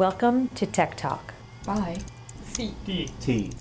[0.00, 1.34] Welcome to Tech Talk.
[1.66, 1.98] Bye.
[2.52, 3.54] CDT.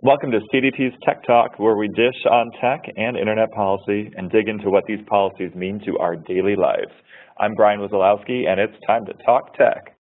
[0.00, 4.46] Welcome to CDT's Tech Talk, where we dish on tech and internet policy and dig
[4.46, 6.92] into what these policies mean to our daily lives.
[7.40, 9.96] I'm Brian Wazalowski, and it's time to talk tech.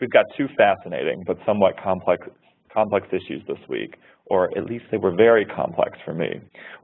[0.00, 2.28] We've got two fascinating but somewhat complex,
[2.72, 3.96] complex issues this week,
[4.26, 6.30] or at least they were very complex for me.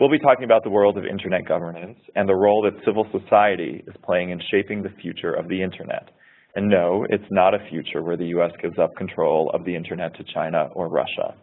[0.01, 3.85] We'll be talking about the world of internet governance and the role that civil society
[3.87, 6.11] is playing in shaping the future of the internet.
[6.55, 8.51] And no, it's not a future where the U.S.
[8.61, 11.35] gives up control of the internet to China or Russia.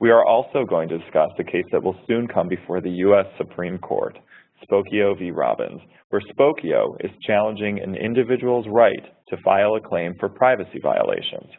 [0.00, 3.26] We are also going to discuss a case that will soon come before the U.S.
[3.38, 4.18] Supreme Court,
[4.64, 5.30] Spokeo v.
[5.30, 5.80] Robins,
[6.10, 11.50] where Spokeo is challenging an individual's right to file a claim for privacy violations.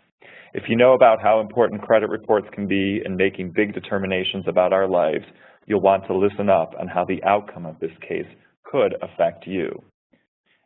[0.54, 4.72] If you know about how important credit reports can be in making big determinations about
[4.72, 5.26] our lives,
[5.66, 8.28] you'll want to listen up on how the outcome of this case
[8.64, 9.82] could affect you.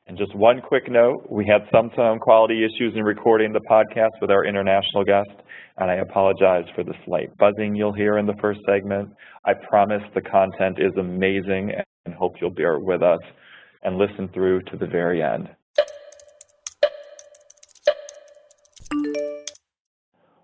[0.08, 4.12] And just one quick note, we had some sound quality issues in recording the podcast
[4.22, 5.30] with our international guest,
[5.78, 9.10] and I apologize for the slight buzzing you'll hear in the first segment.
[9.44, 11.74] I promise the content is amazing
[12.06, 13.20] and hope you'll bear with us
[13.84, 15.50] and listen through to the very end.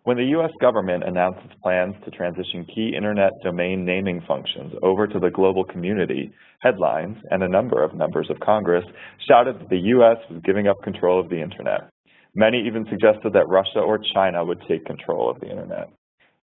[0.06, 0.52] When the U.S.
[0.60, 5.64] government announced its plans to transition key internet domain naming functions over to the global
[5.64, 6.30] community,
[6.60, 8.84] headlines and a number of members of Congress
[9.30, 10.18] shouted that the U.S.
[10.30, 11.90] was giving up control of the internet.
[12.36, 15.88] Many even suggested that Russia or China would take control of the internet.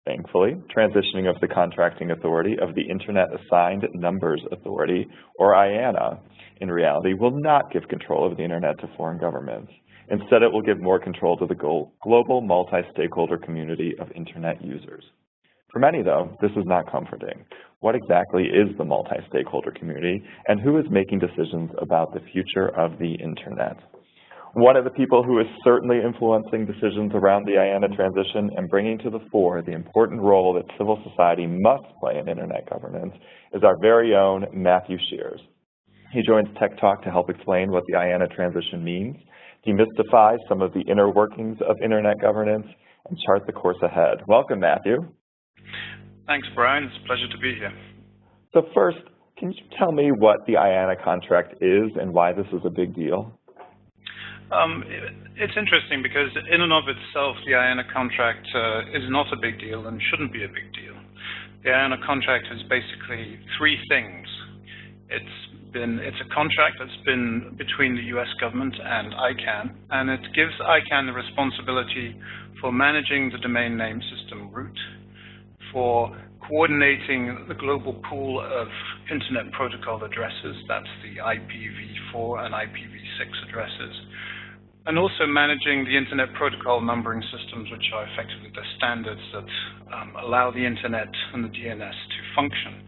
[0.06, 6.20] Thankfully, transitioning of the contracting authority of the Internet Assigned Numbers Authority, or IANA,
[6.62, 9.72] in reality will not give control of the internet to foreign governments.
[10.10, 15.04] Instead, it will give more control to the global multi-stakeholder community of Internet users.
[15.72, 17.44] For many, though, this is not comforting.
[17.82, 22.98] What exactly is the multi-stakeholder community, and who is making decisions about the future of
[23.00, 23.78] the Internet?
[24.54, 28.98] One of the people who is certainly influencing decisions around the IANA transition and bringing
[29.00, 33.14] to the fore the important role that civil society must play in Internet governance
[33.54, 35.42] is our very own Matthew Shears.
[36.12, 39.18] He joins Tech Talk to help explain what the IANA transition means
[39.68, 42.68] demystify some of the inner workings of internet governance,
[43.10, 44.18] and chart the course ahead.
[44.28, 44.98] Welcome, Matthew.
[46.26, 46.84] Thanks, Brian.
[46.86, 47.74] It's a pleasure to be here.
[48.54, 48.98] So first,
[49.38, 52.96] can you tell me what the IANA contract is and why this is a big
[52.96, 53.32] deal?
[54.52, 54.84] Um,
[55.36, 59.60] it's interesting because in and of itself, the IANA contract uh, is not a big
[59.60, 60.96] deal and shouldn't be a big deal.
[61.64, 64.28] The IANA contract is basically three things.
[65.10, 65.36] It's
[65.74, 70.54] been, it's a contract that's been between the US government and ICANN, and it gives
[70.62, 72.16] ICANN the responsibility
[72.62, 74.78] for managing the domain name system root,
[75.72, 76.16] for
[76.48, 78.68] coordinating the global pool of
[79.12, 83.96] Internet Protocol addresses, that's the IPv4 and IPv6 addresses,
[84.86, 90.16] and also managing the Internet Protocol numbering systems, which are effectively the standards that um,
[90.24, 92.88] allow the Internet and the DNS to function.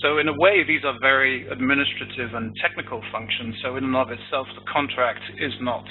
[0.00, 3.54] So in a way, these are very administrative and technical functions.
[3.62, 5.84] So in and of itself, the contract is not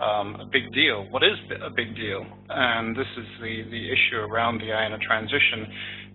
[0.00, 1.06] um, a big deal.
[1.10, 5.66] What is a big deal, and this is the, the issue around the IANA transition,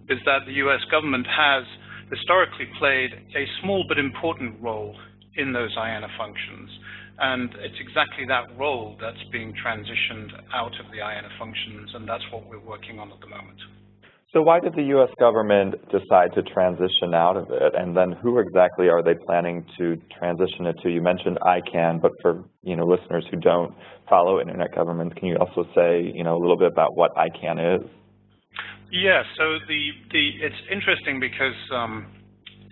[0.09, 0.79] is that the U.S.
[0.91, 1.63] government has
[2.09, 4.95] historically played a small but important role
[5.35, 6.69] in those IANA functions.
[7.19, 12.23] And it's exactly that role that's being transitioned out of the IANA functions, and that's
[12.31, 13.59] what we're working on at the moment.
[14.33, 15.09] So why did the U.S.
[15.19, 17.75] government decide to transition out of it?
[17.77, 20.89] And then who exactly are they planning to transition it to?
[20.89, 23.75] You mentioned ICANN, but for you know listeners who don't
[24.09, 27.79] follow internet governments, can you also say you know a little bit about what ICANN
[27.79, 27.88] is?
[28.91, 32.07] Yeah, so the, the it's interesting because um,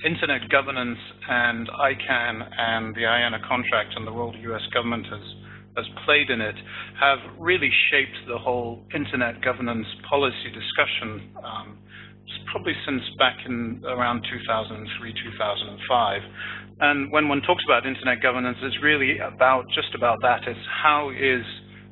[0.03, 4.61] internet governance and ICANN and the IANA contract and the role the U.S.
[4.73, 5.21] government has
[5.77, 6.55] has played in it
[6.99, 11.77] have really shaped the whole internet governance policy discussion um,
[12.51, 16.21] probably since back in around 2003, 2005.
[16.79, 20.41] And when one talks about internet governance, it's really about just about that.
[20.47, 21.45] It's how is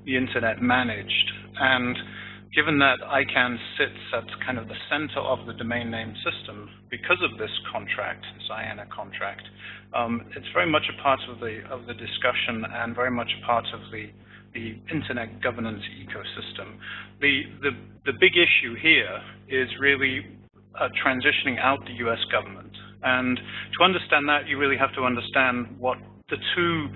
[0.06, 1.32] the internet managed?
[1.60, 1.96] And
[2.56, 7.22] given that ICANN sits at kind of the center of the domain name system, because
[7.22, 9.44] of this contract, this IANA contract,
[9.94, 13.46] um, it's very much a part of the of the discussion and very much a
[13.46, 14.10] part of the
[14.54, 16.78] the internet governance ecosystem.
[17.22, 17.72] The the
[18.06, 20.26] the big issue here is really
[20.80, 22.20] uh, transitioning out the U.S.
[22.32, 22.74] government,
[23.04, 23.38] and
[23.78, 25.98] to understand that, you really have to understand what
[26.30, 26.88] the two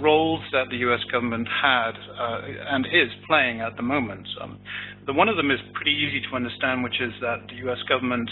[0.00, 1.00] roles that the U.S.
[1.10, 2.40] government had uh,
[2.70, 4.26] and is playing at the moment.
[4.40, 4.58] Um,
[5.06, 7.78] the one of them is pretty easy to understand, which is that the U.S.
[7.88, 8.30] government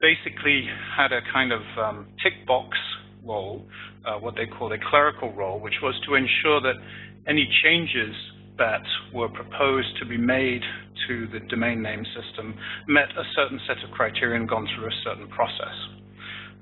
[0.00, 2.76] basically had a kind of um, tick box
[3.24, 3.64] role,
[4.04, 6.76] uh, what they call a clerical role, which was to ensure that
[7.26, 8.14] any changes
[8.58, 8.82] that
[9.12, 10.62] were proposed to be made
[11.08, 12.54] to the domain name system
[12.86, 15.74] met a certain set of criteria and gone through a certain process.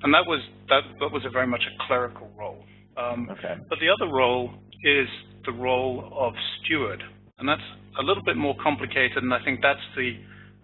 [0.02, 2.64] And that was that, that was a very much a clerical role.
[2.96, 3.54] Um, okay.
[3.68, 4.50] But the other role
[4.84, 5.08] is
[5.44, 7.02] the role of steward,
[7.38, 7.62] and that's
[7.98, 10.18] a little bit more complicated, and I think that's the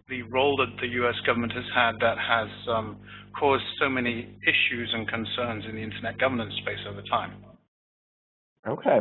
[0.08, 1.16] the role that the U.S.
[1.26, 2.96] government has had that has um,
[3.38, 7.32] caused so many issues and concerns in the internet governance space over time.
[8.66, 9.00] Okay.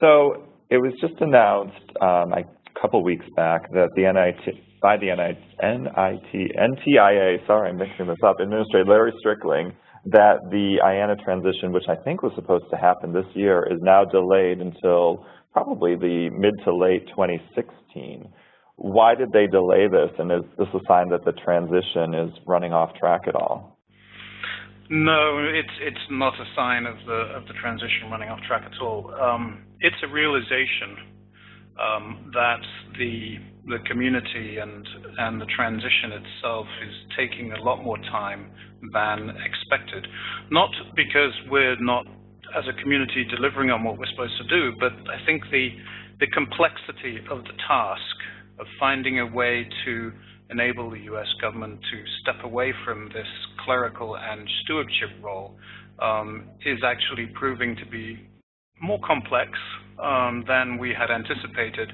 [0.00, 2.44] So it was just announced um, a
[2.80, 8.18] couple weeks back that the NIT, by the NIT, NIT, NTIA, sorry, I'm mixing this
[8.24, 9.72] up, Administrator Larry Strickling,
[10.06, 14.04] that the IANA transition, which I think was supposed to happen this year, is now
[14.04, 18.28] delayed until probably the mid to late 2016.
[18.76, 22.72] Why did they delay this, and is this a sign that the transition is running
[22.72, 23.78] off track at all?
[24.90, 28.78] No, it's it's not a sign of the of the transition running off track at
[28.82, 29.14] all.
[29.14, 31.13] Um, it's a realization
[31.80, 32.60] um, that
[32.98, 33.36] the
[33.66, 34.86] the community and
[35.18, 38.50] and the transition itself is taking a lot more time
[38.92, 40.06] than expected.
[40.50, 42.06] Not because we're not
[42.56, 45.70] as a community delivering on what we're supposed to do, but I think the
[46.20, 48.16] the complexity of the task
[48.60, 50.12] of finding a way to
[50.50, 51.26] enable the U.S.
[51.40, 53.26] government to step away from this
[53.64, 55.56] clerical and stewardship role
[56.00, 58.28] um, is actually proving to be
[58.80, 59.50] more complex
[60.02, 61.92] um, than we had anticipated.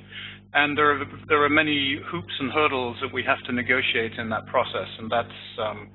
[0.52, 4.28] And there are, there are many hoops and hurdles that we have to negotiate in
[4.30, 5.90] that process, and that's um,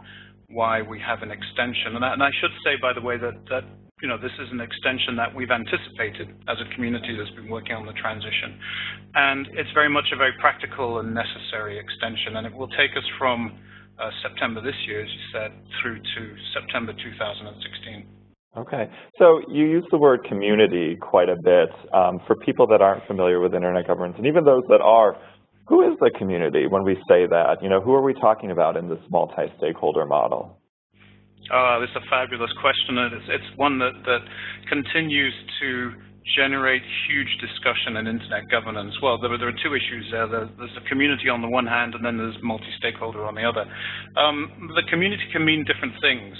[0.48, 1.96] why we have an extension.
[1.96, 3.66] And I, and I, should say, by the way, that, that
[4.02, 7.76] you know, this is an extension that we've anticipated as a community that's been working
[7.76, 8.60] on the transition.
[9.16, 13.08] And it's very much a very practical and necessary extension, and it will take us
[13.18, 13.60] from
[14.00, 15.52] uh, September this year, as you said,
[15.82, 16.22] through to
[16.54, 18.25] September 2016.
[18.58, 18.90] Okay.
[19.20, 21.70] So you use the word community quite a bit.
[21.94, 25.18] Um, for people that aren't familiar with Internet governance, and even those that are,
[25.68, 27.58] who is the community when we say that?
[27.62, 30.58] You know, who are we talking about in this multi-stakeholder model?
[31.52, 34.20] Uh, this is a fabulous question, and it's, it's one that, that
[34.70, 35.92] continues to
[36.36, 38.96] generate huge discussion in internet governance.
[39.04, 40.28] Well, there, there are two issues there.
[40.28, 43.66] There's, there's the community on the one hand, and then there's multi-stakeholder on the other.
[44.18, 46.36] Um, the community can mean different things.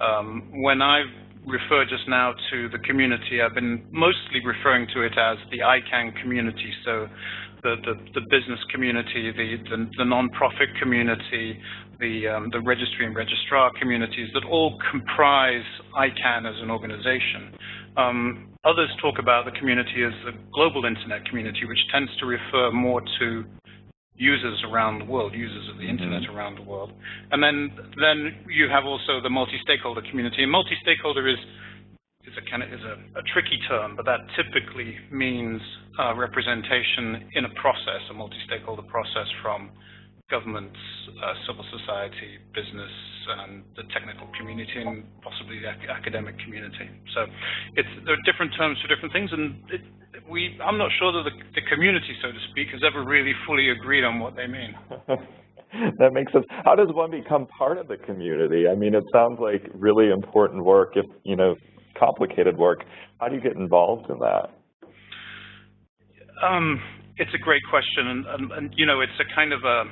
[0.00, 1.04] Um, when I
[1.46, 6.20] refer just now to the community, I've been mostly referring to it as the ICANN
[6.20, 6.72] community.
[6.84, 7.08] So
[7.62, 11.58] the, the, the business community, the, the, the non-profit community,
[11.98, 15.64] the, um, the registry and registrar communities that all comprise
[15.96, 17.52] ICANN as an organization.
[17.96, 22.70] Um, others talk about the community as the global internet community, which tends to refer
[22.70, 23.44] more to
[24.20, 25.96] users around the world, users of the mm-hmm.
[25.96, 26.92] internet around the world.
[27.32, 30.44] And then, then you have also the multi-stakeholder community.
[30.44, 31.40] And multi-stakeholder is
[32.28, 35.58] is a kind of is a, a, tricky term, but that typically means
[35.98, 39.70] uh, representation in a process, a multi-stakeholder process from
[40.28, 40.76] governments,
[41.16, 42.92] uh, civil society, business,
[43.40, 46.92] and the technical community, and possibly the ac academic community.
[47.16, 47.24] So
[48.04, 49.80] there are different terms for different things, and it,
[50.30, 53.70] we, I'm not sure that the, the community, so to speak, has ever really fully
[53.70, 54.74] agreed on what they mean.
[55.98, 56.46] that makes sense.
[56.64, 58.66] How does one become part of the community?
[58.68, 61.56] I mean, it sounds like really important work, if you know,
[61.98, 62.84] complicated work.
[63.20, 64.50] How do you get involved in that?
[66.42, 66.80] Um,
[67.16, 69.84] it's a great question, and, and, and, you know, it's a kind of a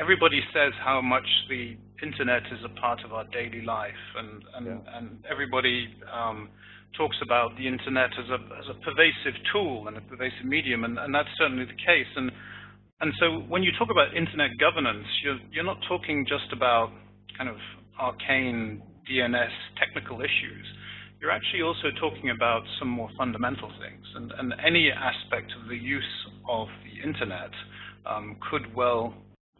[0.00, 4.66] everybody says how much the internet is a part of our daily life, and and,
[4.66, 4.98] yeah.
[4.98, 6.48] and everybody um,
[6.96, 10.98] talks about the internet as a as a pervasive tool and a pervasive medium, and,
[10.98, 12.10] and that's certainly the case.
[12.16, 12.30] And
[13.00, 16.90] and so when you talk about internet governance, you're you're not talking just about
[17.36, 17.56] kind of
[17.98, 20.66] arcane DNS technical issues.
[21.20, 25.76] You're actually also talking about some more fundamental things, and, and any aspect of the
[25.76, 27.50] use of the internet
[28.04, 29.14] um, could well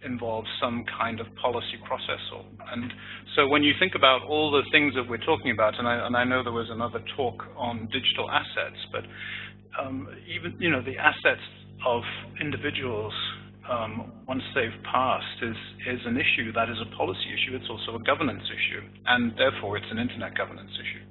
[0.05, 2.21] involve some kind of policy process.
[2.35, 2.93] Or, and
[3.35, 6.17] so when you think about all the things that we're talking about, and I, and
[6.17, 9.05] I know there was another talk on digital assets, but
[9.81, 11.45] um, even you know the assets
[11.87, 12.03] of
[12.41, 13.13] individuals
[13.71, 17.57] um, once they've passed is is an issue that is a policy issue.
[17.57, 21.06] It's also a governance issue, and therefore it's an internet governance issue.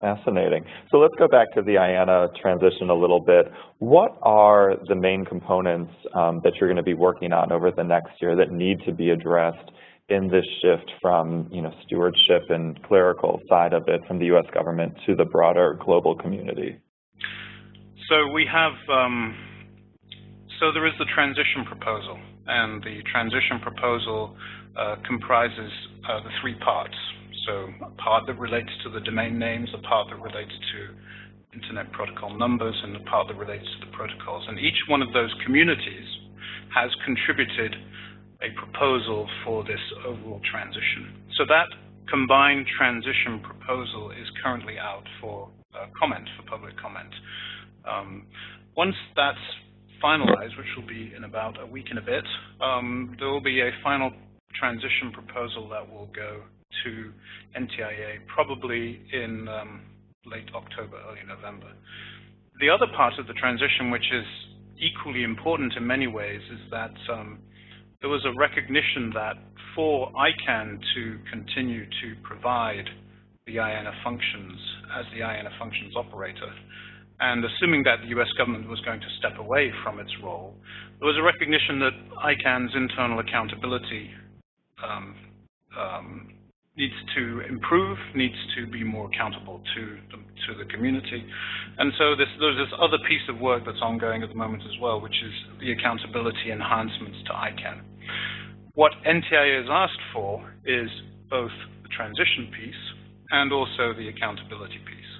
[0.00, 0.64] Fascinating.
[0.92, 3.46] So let's go back to the IANA transition a little bit.
[3.78, 7.82] What are the main components um, that you're going to be working on over the
[7.82, 9.72] next year that need to be addressed
[10.08, 14.46] in this shift from you know, stewardship and clerical side of it from the U.S.
[14.54, 16.78] government to the broader global community?
[18.08, 19.36] So we have, um,
[20.60, 24.36] so there is the transition proposal, and the transition proposal
[24.78, 25.72] uh, comprises
[26.08, 26.94] uh, the three parts.
[27.48, 30.78] So a part that relates to the domain names, a part that relates to
[31.56, 34.44] Internet Protocol numbers and a part that relates to the protocols.
[34.48, 36.04] And each one of those communities
[36.76, 37.74] has contributed
[38.44, 41.24] a proposal for this overall transition.
[41.38, 41.72] So that
[42.10, 47.14] combined transition proposal is currently out for uh, comment, for public comment.
[47.88, 48.26] Um,
[48.76, 49.38] once that's
[50.04, 52.24] finalized, which will be in about a week and a bit,
[52.60, 54.12] um, there will be a final
[54.54, 56.42] transition proposal that will go
[56.84, 57.12] to
[57.56, 59.82] NTIA probably in um,
[60.26, 61.72] late October, early November.
[62.60, 64.26] The other part of the transition, which is
[64.78, 67.38] equally important in many ways, is that um,
[68.00, 69.34] there was a recognition that
[69.74, 72.84] for ICANN to continue to provide
[73.46, 74.58] the IANA functions
[74.98, 76.52] as the IANA functions operator,
[77.20, 80.54] and assuming that the US government was going to step away from its role,
[80.98, 81.92] there was a recognition that
[82.24, 84.10] ICANN's internal accountability
[84.84, 85.14] um,
[85.78, 86.28] um,
[86.78, 90.16] needs to improve, needs to be more accountable to the,
[90.46, 91.26] to the community.
[91.76, 94.80] And so this, there's this other piece of work that's ongoing at the moment as
[94.80, 97.82] well, which is the accountability enhancements to ICANN.
[98.74, 100.88] What NTIA has asked for is
[101.28, 101.50] both
[101.82, 102.82] the transition piece
[103.30, 105.12] and also the accountability piece.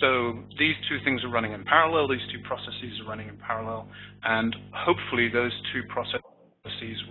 [0.00, 3.88] So these two things are running in parallel, these two processes are running in parallel,
[4.24, 6.33] and hopefully those two processes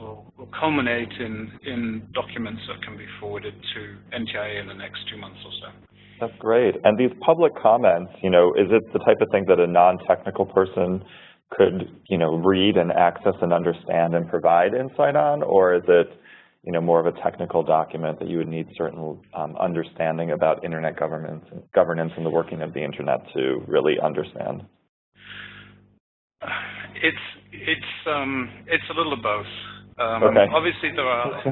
[0.04, 5.00] will, will culminate in, in documents that can be forwarded to NTIA in the next
[5.12, 5.96] two months or so.
[6.20, 6.76] That's great.
[6.84, 10.46] And these public comments, you know, is it the type of thing that a non-technical
[10.48, 11.04] person
[11.50, 16.08] could, you know, read and access and understand and provide insight on, or is it,
[16.64, 20.64] you know, more of a technical document that you would need certain um, understanding about
[20.64, 24.64] internet governance, and governance and the working of the internet to really understand?
[27.04, 29.52] It's it's um, it's a little of both.
[30.00, 30.48] Um, okay.
[30.50, 31.44] Obviously, there are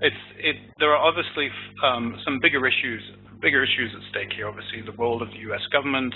[0.00, 1.50] it's it there are obviously
[1.82, 3.02] um, some bigger issues
[3.42, 4.48] bigger issues at stake here.
[4.48, 5.60] Obviously, the role of the U.S.
[5.70, 6.14] government,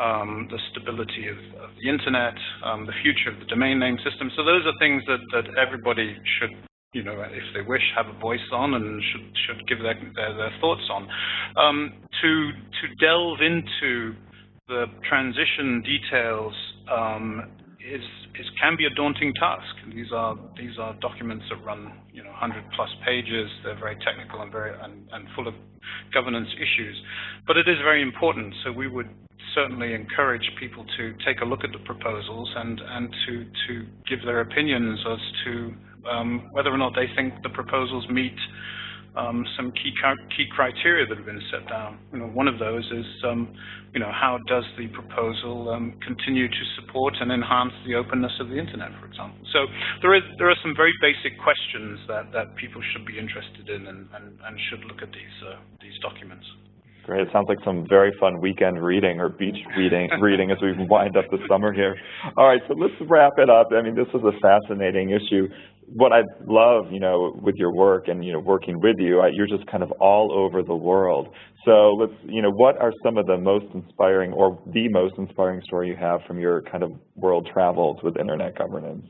[0.00, 4.28] um, the stability of, of the internet, um, the future of the domain name system.
[4.34, 6.50] So those are things that that everybody should
[6.94, 10.34] you know, if they wish, have a voice on and should should give their their,
[10.34, 11.08] their thoughts on.
[11.56, 14.14] Um, to to delve into
[14.68, 16.54] the transition details
[16.90, 17.50] um,
[17.84, 18.02] is,
[18.40, 19.74] is can be a daunting task.
[19.94, 23.50] These are these are documents that run you know 100 plus pages.
[23.62, 25.54] They're very technical and very and, and full of
[26.12, 26.96] governance issues,
[27.46, 28.54] but it is very important.
[28.64, 29.10] So we would
[29.54, 34.24] certainly encourage people to take a look at the proposals and and to to give
[34.24, 35.74] their opinions as to
[36.10, 38.36] um, whether or not they think the proposals meet
[39.16, 39.92] um, some key
[40.36, 41.98] key criteria that have been set down.
[42.12, 43.54] You know, one of those is, um,
[43.92, 48.48] you know, how does the proposal um, continue to support and enhance the openness of
[48.48, 49.38] the internet, for example?
[49.52, 49.66] So
[50.02, 53.86] there is there are some very basic questions that, that people should be interested in
[53.86, 56.46] and, and, and should look at these uh, these documents.
[57.04, 57.20] Great.
[57.20, 61.16] It sounds like some very fun weekend reading or beach reading reading as we wind
[61.16, 61.94] up the summer here.
[62.36, 63.68] All right, so let's wrap it up.
[63.76, 65.48] I mean, this is a fascinating issue
[65.86, 69.28] what I love, you know, with your work and, you know, working with you, I,
[69.28, 71.28] you're just kind of all over the world.
[71.64, 75.62] So let's, you know, what are some of the most inspiring or the most inspiring
[75.64, 79.06] story you have from your kind of world travels with internet governance?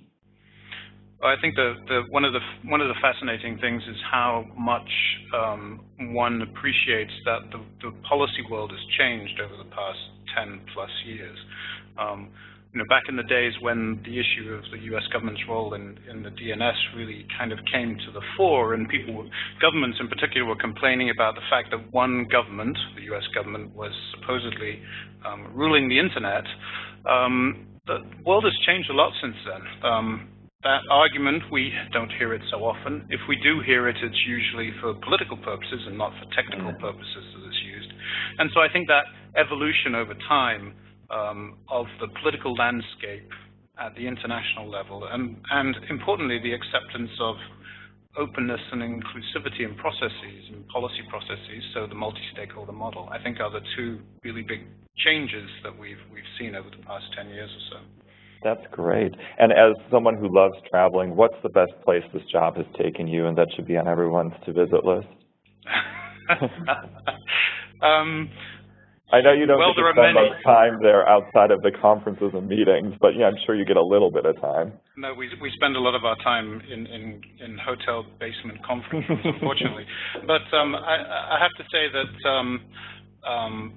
[1.22, 4.90] I think the, the, one of the one of the fascinating things is how much
[5.34, 5.80] um,
[6.12, 9.98] one appreciates that the, the policy world has changed over the past
[10.36, 11.38] 10 plus years.
[11.98, 12.28] Um,
[12.74, 15.04] you know, back in the days when the issue of the U.S.
[15.12, 19.30] government's role in, in the DNS really kind of came to the fore, and people,
[19.62, 23.22] governments in particular, were complaining about the fact that one government, the U.S.
[23.32, 24.82] government, was supposedly
[25.24, 26.42] um, ruling the internet.
[27.08, 29.62] Um, the world has changed a lot since then.
[29.88, 30.28] Um,
[30.64, 33.06] that argument, we don't hear it so often.
[33.08, 37.22] If we do hear it, it's usually for political purposes and not for technical purposes
[37.36, 37.92] that it's used.
[38.38, 39.04] And so I think that
[39.38, 40.74] evolution over time
[41.10, 43.30] um, of the political landscape
[43.78, 47.36] at the international level, and, and importantly, the acceptance of
[48.16, 53.50] openness and inclusivity in processes and policy processes, so the multi-stakeholder model, I think are
[53.50, 54.60] the two really big
[54.96, 57.84] changes that we've we've seen over the past 10 years or so.
[58.44, 59.12] That's great.
[59.38, 63.26] And as someone who loves traveling, what's the best place this job has taken you
[63.26, 65.08] and that should be on everyone's to-visit list?
[67.82, 68.30] um,
[69.12, 72.32] I know you don't well, get to spend much time there outside of the conferences
[72.32, 74.72] and meetings, but yeah, I'm sure you get a little bit of time.
[74.96, 79.18] No, we we spend a lot of our time in in, in hotel basement conferences,
[79.24, 79.84] unfortunately.
[80.26, 82.60] But um, I, I have to say that um,
[83.28, 83.74] um,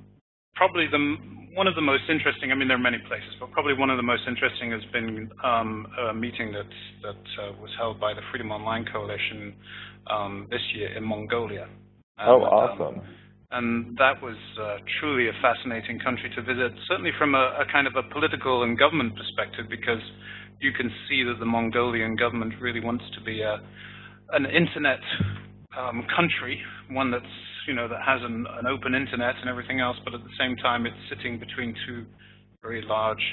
[0.56, 1.18] probably the
[1.54, 2.52] one of the most interesting.
[2.52, 5.30] I mean, there are many places, but probably one of the most interesting has been
[5.44, 6.70] um, a meeting that
[7.04, 9.54] that uh, was held by the Freedom Online Coalition
[10.10, 11.68] um, this year in Mongolia.
[12.20, 13.02] oh, um, awesome!
[13.52, 17.88] And that was uh, truly a fascinating country to visit, certainly from a, a, kind
[17.88, 20.04] of a political and government perspective, because
[20.60, 23.64] you can see that the Mongolian government really wants to be a,
[24.34, 25.00] an internet
[25.78, 26.60] um, country,
[26.92, 27.26] one that's
[27.68, 30.56] you know that has an, an open internet and everything else, but at the same
[30.58, 32.06] time it's sitting between two
[32.62, 33.24] very large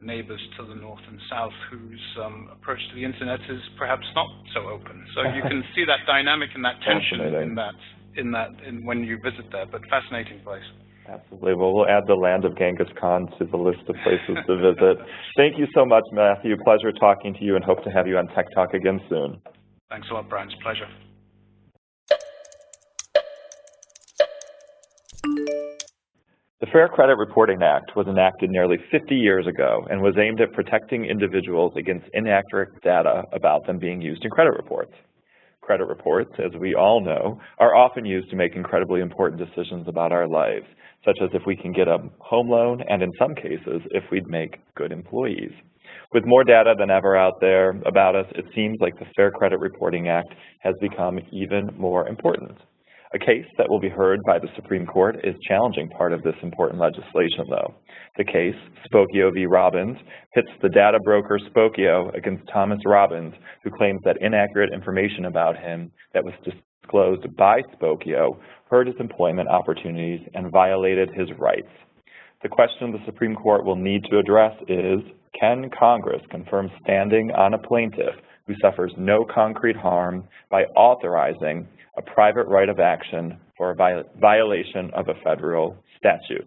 [0.00, 4.28] neighbors to the north and south whose um, approach to the internet is perhaps not
[4.54, 5.04] so open.
[5.14, 7.74] So you can see that dynamic and that tension in that
[8.16, 9.66] in that in when you visit there.
[9.66, 10.64] But fascinating place.
[11.08, 11.54] Absolutely.
[11.54, 14.98] Well, we'll add the land of Genghis Khan to the list of places to visit.
[15.36, 16.54] Thank you so much, Matthew.
[16.64, 19.40] Pleasure talking to you, and hope to have you on Tech Talk again soon.
[19.88, 20.48] Thanks a lot, Brian.
[20.48, 20.86] It's a pleasure.
[26.60, 30.52] The Fair Credit Reporting Act was enacted nearly 50 years ago and was aimed at
[30.52, 34.92] protecting individuals against inaccurate data about them being used in credit reports.
[35.68, 40.12] Credit reports, as we all know, are often used to make incredibly important decisions about
[40.12, 40.64] our lives,
[41.04, 44.26] such as if we can get a home loan and in some cases, if we'd
[44.28, 45.52] make good employees.
[46.14, 49.60] With more data than ever out there about us, it seems like the Fair Credit
[49.60, 52.56] Reporting Act has become even more important.
[53.14, 56.34] A case that will be heard by the Supreme Court is challenging part of this
[56.42, 57.74] important legislation, though.
[58.18, 59.46] The case, Spokeo v.
[59.46, 59.96] Robins,
[60.34, 63.32] pits the data broker Spokeo against Thomas Robins,
[63.64, 68.36] who claims that inaccurate information about him that was disclosed by Spokeo
[68.68, 71.68] hurt his employment opportunities and violated his rights.
[72.42, 75.00] The question the Supreme Court will need to address is,
[75.38, 78.14] can Congress confirm standing on a plaintiff
[78.48, 84.90] who suffers no concrete harm by authorizing a private right of action for a violation
[84.94, 86.46] of a federal statute.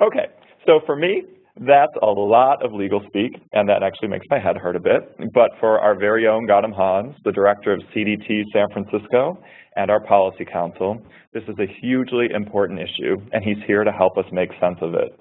[0.00, 0.26] Okay,
[0.66, 1.22] so for me,
[1.60, 5.16] that's a lot of legal speak, and that actually makes my head hurt a bit.
[5.32, 9.38] But for our very own Gautam Hans, the director of CDT San Francisco,
[9.76, 11.00] and our policy counsel,
[11.32, 14.94] this is a hugely important issue, and he's here to help us make sense of
[14.94, 15.18] it.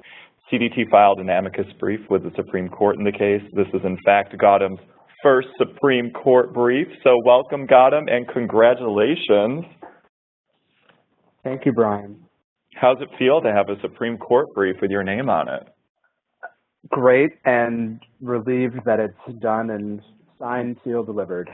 [0.52, 3.42] CDT filed an amicus brief with the Supreme Court in the case.
[3.54, 4.80] This is, in fact, Gautam's
[5.26, 6.88] first Supreme Court brief.
[7.04, 9.66] So welcome, Gautam, and congratulations.
[11.44, 12.24] Thank you, Brian.
[12.76, 15.64] How's it feel to have a Supreme Court brief with your name on it?
[16.90, 20.00] Great, and relieved that it's done and
[20.38, 21.50] signed, sealed, delivered.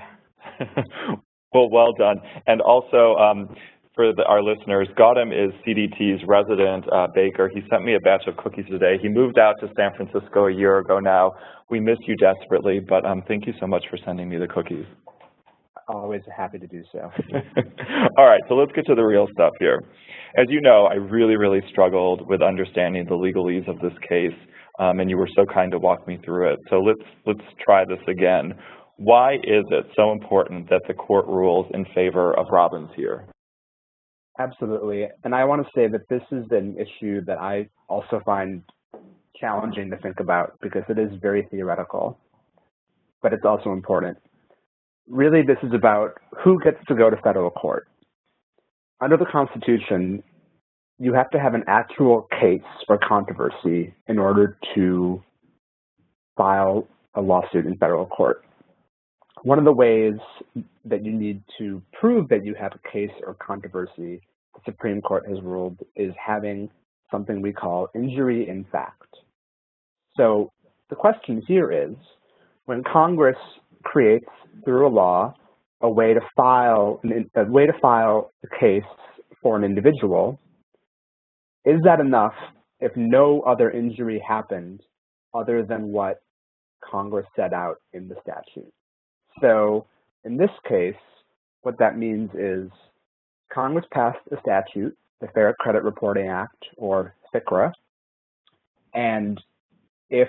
[1.54, 2.18] well, well done.
[2.48, 3.56] And also, um,
[3.96, 7.50] for the, our listeners, Gautam is CDT's resident uh, baker.
[7.54, 8.98] He sent me a batch of cookies today.
[9.02, 11.32] He moved out to San Francisco a year ago now.
[11.70, 14.86] We miss you desperately, but um, thank you so much for sending me the cookies.
[15.88, 17.00] Always happy to do so.
[18.18, 19.82] All right, so let's get to the real stuff here.
[20.38, 24.38] As you know, I really, really struggled with understanding the legalese of this case,
[24.80, 26.60] um, and you were so kind to walk me through it.
[26.70, 28.54] So let's let's try this again.
[28.96, 33.26] Why is it so important that the court rules in favor of Robins here?
[34.40, 35.08] Absolutely.
[35.24, 38.64] And I want to say that this is an issue that I also find
[39.36, 42.18] challenging to think about because it is very theoretical,
[43.22, 44.18] but it's also important.
[45.08, 46.12] Really, this is about
[46.44, 47.88] who gets to go to federal court.
[49.02, 50.24] Under the Constitution,
[51.00, 55.22] you have to have an actual case or controversy in order to
[56.38, 58.46] file a lawsuit in federal court.
[59.44, 60.14] One of the ways
[60.86, 64.22] that you need to prove that you have a case or controversy,
[64.54, 66.70] the Supreme Court has ruled, is having
[67.10, 69.16] something we call injury in fact.
[70.16, 70.52] So
[70.90, 71.96] the question here is,
[72.66, 73.38] when Congress
[73.84, 74.30] creates
[74.64, 75.34] through a law
[75.82, 77.02] a way to file
[77.36, 78.84] a way to file a case
[79.42, 80.40] for an individual,
[81.66, 82.36] is that enough
[82.80, 84.82] if no other injury happened
[85.34, 86.22] other than what
[86.84, 88.72] Congress set out in the statute?
[89.40, 89.88] So
[90.24, 90.96] in this case,
[91.62, 92.70] what that means is
[93.54, 97.72] Congress passed a statute, the Fair Credit Reporting Act, or FCRA,
[98.94, 99.40] and
[100.10, 100.28] if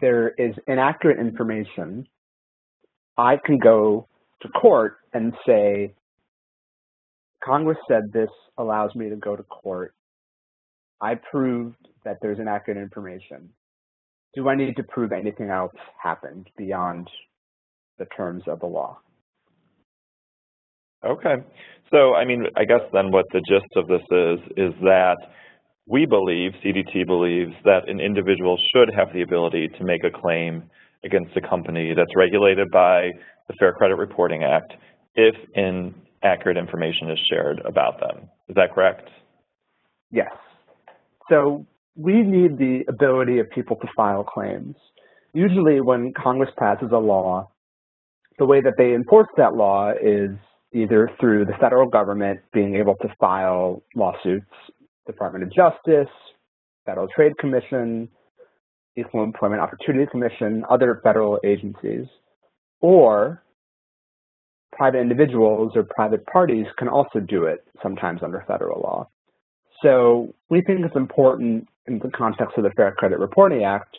[0.00, 2.06] there is inaccurate information,
[3.18, 4.08] I can go
[4.40, 5.94] to court and say,
[7.44, 9.94] Congress said this allows me to go to court.
[11.00, 13.50] I proved that there's inaccurate information.
[14.34, 17.08] Do I need to prove anything else happened beyond
[18.02, 18.98] the terms of the law.
[21.04, 21.36] Okay.
[21.92, 25.18] So, I mean, I guess then what the gist of this is, is that
[25.86, 30.64] we believe, CDT believes, that an individual should have the ability to make a claim
[31.04, 33.10] against a company that's regulated by
[33.48, 34.72] the Fair Credit Reporting Act
[35.14, 38.28] if inaccurate information is shared about them.
[38.48, 39.08] Is that correct?
[40.10, 40.32] Yes.
[41.28, 44.76] So we need the ability of people to file claims.
[45.34, 47.50] Usually when Congress passes a law,
[48.38, 50.30] the way that they enforce that law is
[50.72, 54.46] either through the federal government being able to file lawsuits,
[55.06, 56.12] Department of Justice,
[56.86, 58.08] Federal Trade Commission,
[58.96, 62.06] Equal Employment Opportunity Commission, other federal agencies,
[62.80, 63.42] or
[64.72, 69.08] private individuals or private parties can also do it sometimes under federal law.
[69.82, 73.96] So we think it's important in the context of the Fair Credit Reporting Act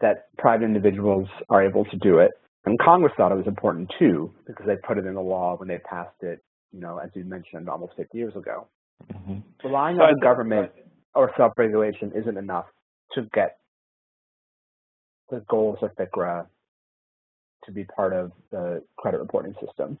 [0.00, 2.32] that private individuals are able to do it.
[2.66, 5.68] And Congress thought it was important too, because they put it in the law when
[5.68, 8.66] they passed it, you know, as you mentioned, almost 50 years ago.
[9.12, 9.42] Mm -hmm.
[9.64, 10.72] Relying so on the government
[11.14, 12.66] or self-regulation isn't enough
[13.14, 13.58] to get
[15.30, 16.46] the goals of FCRA
[17.64, 19.98] to be part of the credit reporting system.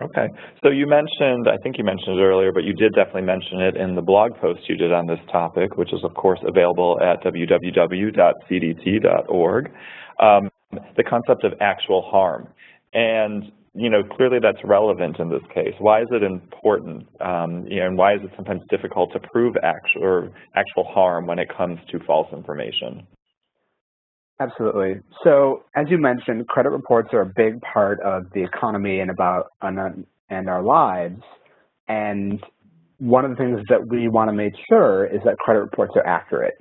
[0.00, 0.28] Okay.
[0.62, 3.76] So you mentioned, I think you mentioned it earlier, but you did definitely mention it
[3.76, 7.22] in the blog post you did on this topic, which is, of course, available at
[7.22, 7.72] www.cdt.org,
[10.20, 10.50] um,
[10.96, 12.48] the concept of actual harm.
[12.92, 15.74] And, you know, clearly that's relevant in this case.
[15.78, 19.54] Why is it important, um, you know, and why is it sometimes difficult to prove
[19.62, 23.06] actual, or actual harm when it comes to false information?
[24.40, 24.94] Absolutely.
[25.22, 29.48] So as you mentioned, credit reports are a big part of the economy and about
[29.60, 31.20] and our lives.
[31.88, 32.42] And
[32.98, 36.06] one of the things that we want to make sure is that credit reports are
[36.06, 36.54] accurate.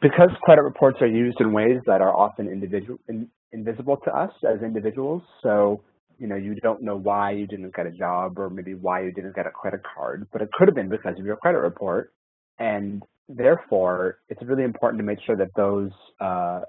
[0.00, 4.30] Because credit reports are used in ways that are often individual, in, invisible to us
[4.48, 5.82] as individuals, so
[6.18, 9.12] you know you don't know why you didn't get a job or maybe why you
[9.12, 12.12] didn't get a credit card, but it could have been because of your credit report.
[12.58, 16.60] And therefore, it's really important to make sure that those uh,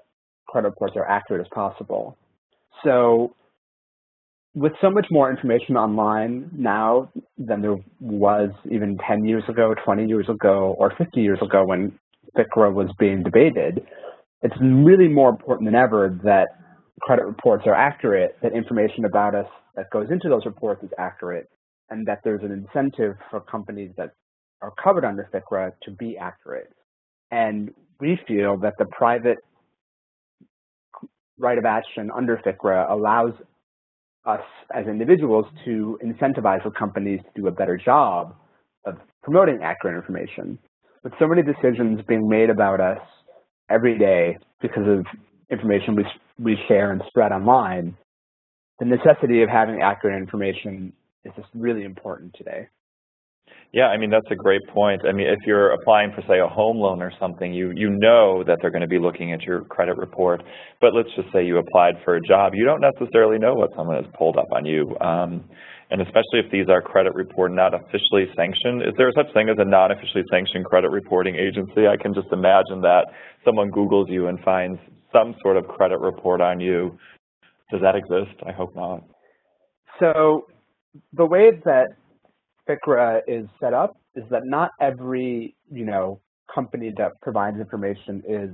[0.48, 2.16] credit reports are accurate as possible.
[2.84, 3.34] So
[4.54, 10.06] with so much more information online now than there was even 10 years ago, 20
[10.06, 11.98] years ago, or 50 years ago when
[12.36, 13.86] FCRA was being debated,
[14.42, 16.48] it's really more important than ever that
[17.00, 21.48] credit reports are accurate, that information about us that goes into those reports is accurate,
[21.90, 24.10] and that there's an incentive for companies that
[24.62, 26.72] are covered under FCRA to be accurate.
[27.30, 29.38] And we feel that the private
[31.38, 33.32] right of action under FCRA allows
[34.26, 34.40] us
[34.74, 38.34] as individuals to incentivize the companies to do a better job
[38.84, 40.58] of promoting accurate information.
[41.02, 43.00] With so many decisions being made about us
[43.70, 45.06] every day because of
[45.50, 46.04] information we,
[46.38, 47.96] we share and spread online,
[48.78, 50.92] the necessity of having accurate information
[51.24, 52.68] is just really important today.
[53.72, 55.02] Yeah, I mean, that's a great point.
[55.08, 58.42] I mean, if you're applying for, say, a home loan or something, you, you know
[58.44, 60.42] that they're going to be looking at your credit report.
[60.80, 62.52] But let's just say you applied for a job.
[62.54, 64.96] You don't necessarily know what someone has pulled up on you.
[65.00, 65.44] Um,
[65.90, 68.82] and especially if these are credit report not officially sanctioned.
[68.82, 71.86] Is there such thing as a non-officially sanctioned credit reporting agency?
[71.86, 73.06] I can just imagine that
[73.44, 74.78] someone Googles you and finds
[75.12, 76.96] some sort of credit report on you.
[77.70, 78.40] Does that exist?
[78.46, 79.02] I hope not.
[79.98, 80.46] So
[81.12, 81.88] the way that
[82.68, 86.20] FCRA is set up is that not every, you know,
[86.52, 88.50] company that provides information is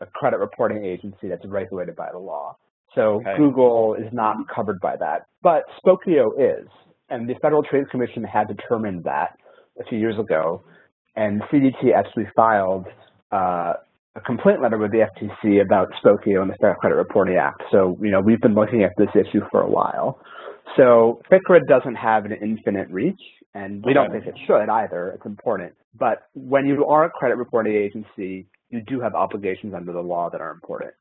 [0.00, 2.56] a credit reporting agency that's regulated by the law.
[2.96, 3.36] So okay.
[3.36, 6.66] Google is not covered by that, but Spokeo is,
[7.10, 9.38] and the Federal Trade Commission had determined that
[9.78, 10.64] a few years ago,
[11.14, 12.86] and CDT actually filed
[13.30, 13.74] uh,
[14.16, 17.62] a complaint letter with the FTC about Spokeo and the Fair Credit Reporting Act.
[17.70, 20.18] So, you know, we've been looking at this issue for a while.
[20.76, 23.20] So FCRA doesn't have an infinite reach,
[23.54, 25.12] and we don't think it should either.
[25.14, 25.74] It's important.
[25.98, 30.30] But when you are a credit reporting agency, you do have obligations under the law
[30.30, 30.92] that are important.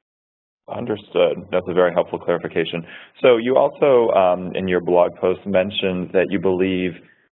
[0.67, 1.45] Understood.
[1.51, 2.85] That's a very helpful clarification.
[3.21, 6.93] So you also, um, in your blog post, mentioned that you believe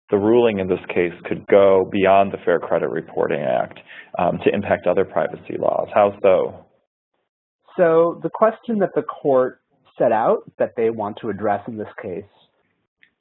[0.09, 3.79] the ruling in this case could go beyond the Fair Credit Reporting Act
[4.17, 5.89] um, to impact other privacy laws.
[5.93, 6.65] How so?
[7.75, 9.59] So the question that the court
[9.97, 12.23] set out that they want to address in this case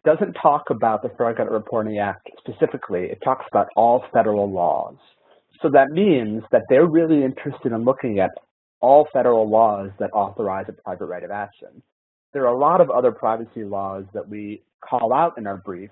[0.04, 3.06] doesn't talk about the Fair Credit Reporting Act specifically.
[3.06, 4.94] It talks about all federal laws.
[5.60, 8.30] So that means that they're really interested in looking at
[8.80, 11.82] all federal laws that authorize a private right of action.
[12.32, 15.90] There are a lot of other privacy laws that we call out in our brief,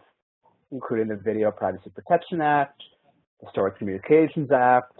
[0.71, 2.83] including the Video Privacy Protection Act,
[3.41, 4.93] the Stored Communications Act,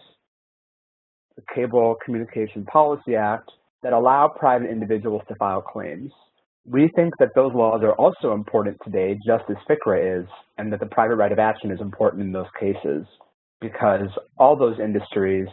[1.37, 3.51] the Cable Communication Policy Act,
[3.83, 6.11] that allow private individuals to file claims.
[6.67, 10.81] We think that those laws are also important today, just as FCRA is, and that
[10.81, 13.05] the private right of action is important in those cases
[13.61, 15.49] because all those industries,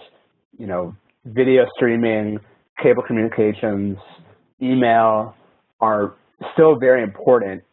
[0.58, 2.40] you know, video streaming,
[2.82, 3.98] cable communications,
[4.62, 5.36] email,
[5.80, 6.16] are
[6.54, 7.64] still very important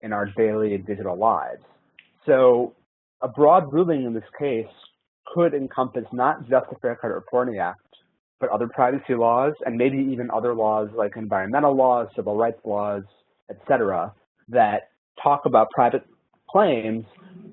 [0.00, 1.62] in our daily digital lives.
[2.26, 2.74] So
[3.20, 4.66] a broad ruling in this case
[5.26, 7.80] could encompass not just the Fair Credit Reporting Act,
[8.40, 13.04] but other privacy laws and maybe even other laws like environmental laws, civil rights laws,
[13.48, 14.12] et cetera,
[14.48, 14.90] that
[15.22, 16.04] talk about private
[16.50, 17.04] claims,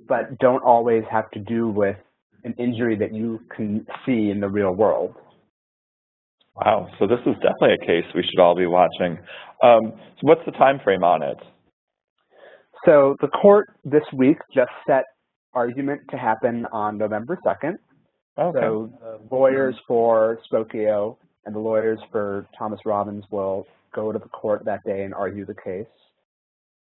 [0.08, 1.96] but don't always have to do with
[2.44, 5.16] an injury that you can see in the real world.
[6.56, 9.18] Wow, so this is definitely a case we should all be watching.
[9.64, 11.38] Um, so what's the time frame on it?
[12.86, 15.04] So the court this week just set
[15.54, 17.78] argument to happen on November 2nd.
[18.38, 18.60] Okay.
[18.60, 24.30] So the lawyers for Spokeo and the lawyers for Thomas Robins will go to the
[24.30, 25.88] court that day and argue the case.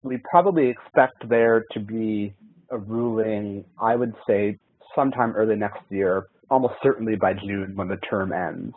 [0.02, 2.34] We probably expect there to be
[2.70, 4.58] a ruling, I would say,
[4.94, 8.74] sometime early next year, almost certainly by June when the term ends.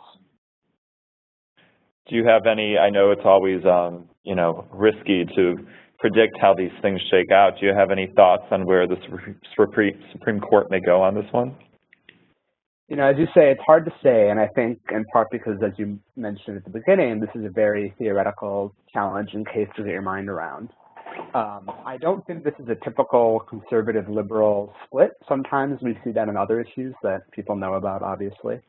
[2.08, 5.56] Do you have any, I know it's always, um, you know, risky to
[5.98, 7.54] predict how these things shake out.
[7.58, 8.96] Do you have any thoughts on where the
[9.56, 11.56] Supreme Court may go on this one?
[12.88, 15.56] You know, as you say, it's hard to say, and I think in part because,
[15.64, 19.82] as you mentioned at the beginning, this is a very theoretical, challenge challenging case to
[19.82, 20.68] get your mind around.
[21.34, 25.12] Um, I don't think this is a typical conservative liberal split.
[25.28, 28.60] Sometimes we see that in other issues that people know about, obviously.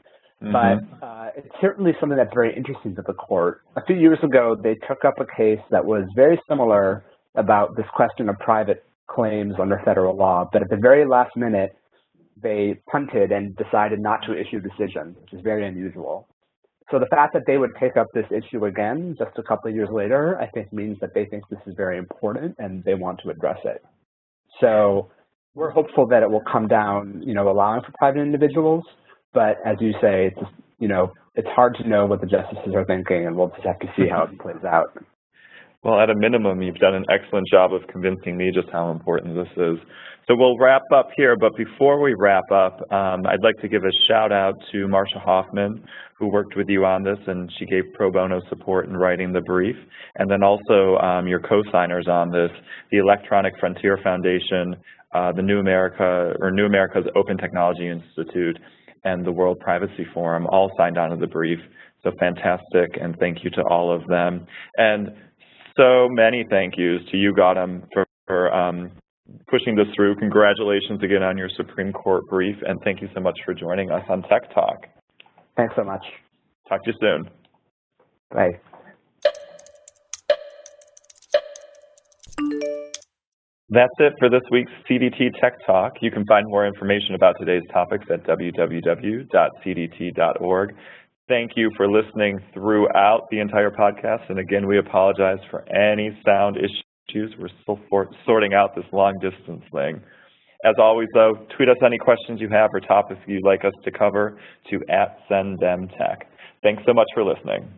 [0.41, 0.51] Mm -hmm.
[0.51, 3.61] But uh, it's certainly something that's very interesting to the court.
[3.75, 7.03] A few years ago, they took up a case that was very similar
[7.35, 11.71] about this question of private claims under federal law, but at the very last minute,
[12.41, 16.27] they punted and decided not to issue a decision, which is very unusual.
[16.91, 19.75] So the fact that they would take up this issue again just a couple of
[19.75, 23.21] years later, I think means that they think this is very important and they want
[23.23, 23.83] to address it.
[24.61, 25.09] So
[25.55, 28.83] we're hopeful that it will come down, you know, allowing for private individuals,
[29.33, 30.47] but as you say, it's,
[30.79, 33.79] you know, it's hard to know what the justices are thinking and we'll just have
[33.79, 34.89] to see how it plays out.
[35.85, 39.35] Well, at a minimum, you've done an excellent job of convincing me just how important
[39.35, 39.77] this is.
[40.27, 43.83] So we'll wrap up here, but before we wrap up, um, I'd like to give
[43.83, 45.85] a shout out to Marcia Hofmann,
[46.17, 49.41] who worked with you on this, and she gave pro bono support in writing the
[49.41, 49.75] brief,
[50.15, 52.49] and then also um, your co-signers on this,
[52.91, 54.75] the Electronic Frontier Foundation,
[55.13, 58.57] uh, the New America, or New America's Open Technology Institute,
[59.03, 61.59] and the World Privacy Forum all signed on to the brief.
[62.01, 64.47] So fantastic, and thank you to all of them.
[64.77, 65.09] And
[65.77, 68.91] so many thank yous to you, Gautam, for, for um,
[69.47, 70.15] pushing this through.
[70.15, 74.03] Congratulations again on your Supreme Court brief, and thank you so much for joining us
[74.09, 74.87] on Tech Talk.
[75.57, 76.05] Thanks so much.
[76.67, 77.29] Talk to you soon.
[78.31, 78.59] Bye.
[83.69, 85.93] That's it for this week's CDT Tech Talk.
[86.01, 89.25] You can find more information about today's topics at www.cdt.org.
[91.27, 94.29] Thank you for listening throughout the entire podcast.
[94.29, 97.33] And again, we apologize for any sound issues.
[97.39, 97.79] We're still
[98.25, 100.01] sorting out this long distance thing.
[100.63, 103.91] As always, though, tweet us any questions you have or topics you'd like us to
[103.91, 106.17] cover to at SendTech.
[106.61, 107.71] Thanks so much for listening.